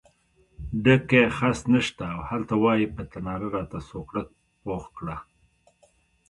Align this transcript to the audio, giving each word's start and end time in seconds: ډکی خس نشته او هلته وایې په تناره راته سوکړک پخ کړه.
ډکی 0.83 1.21
خس 1.37 1.59
نشته 1.73 2.03
او 2.13 2.19
هلته 2.29 2.53
وایې 2.63 2.87
په 2.95 3.01
تناره 3.11 3.47
راته 3.55 3.77
سوکړک 3.89 4.27
پخ 4.63 4.83
کړه. 4.97 5.17